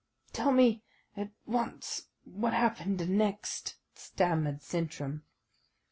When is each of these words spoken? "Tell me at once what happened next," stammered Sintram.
"Tell 0.33 0.51
me 0.51 0.81
at 1.15 1.29
once 1.45 2.07
what 2.23 2.53
happened 2.55 3.07
next," 3.07 3.75
stammered 3.93 4.63
Sintram. 4.63 5.21